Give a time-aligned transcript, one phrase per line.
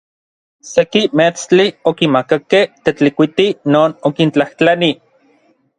[0.69, 4.93] Seki meetstli okimakakej Tetlikuiti non okintlajtlani.